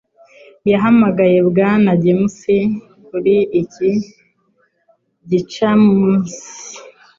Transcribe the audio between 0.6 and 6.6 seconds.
Yahamagaye Bwana James kuri iki gicamunsi